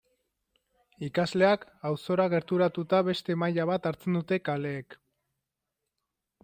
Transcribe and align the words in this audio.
Ikasleak 1.07 1.67
auzora 1.89 2.25
gerturatuta 2.35 3.03
beste 3.11 3.37
maila 3.43 3.69
bat 3.73 3.87
hartzen 3.93 4.19
dute 4.21 4.43
kaleek. 4.49 5.01